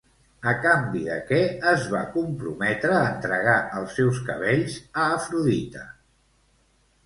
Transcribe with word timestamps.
A 0.51 0.51
canvi 0.61 1.01
de 1.07 1.17
què 1.27 1.41
es 1.73 1.83
va 1.91 2.01
comprometre 2.15 2.97
a 3.01 3.05
entregar 3.11 3.55
els 3.83 3.95
seus 4.01 4.25
cabells 4.33 4.81
a 5.03 5.07
Afrodita? 5.23 5.89